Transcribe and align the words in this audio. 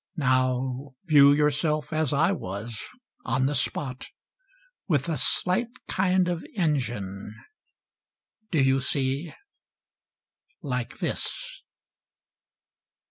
Now 0.17 0.95
view 1.05 1.31
yourself 1.31 1.93
as 1.93 2.11
I 2.11 2.31
was, 2.31 2.81
on 3.23 3.45
the 3.45 3.53
spot— 3.53 4.07
With 4.89 5.07
a 5.07 5.15
slight 5.15 5.67
kind 5.87 6.27
of 6.27 6.43
engine. 6.55 7.35
Do 8.49 8.63
you 8.63 8.79
see? 8.79 9.31
Like 10.63 10.97
this 10.97 11.61